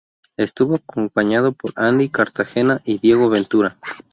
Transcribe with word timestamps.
Estuvo 0.35 0.77
acompañado 0.77 1.51
por 1.51 1.73
Andy 1.75 2.09
Cartagena 2.09 2.81
y 2.85 2.97
Diego 2.97 3.29
Ventura. 3.29 3.77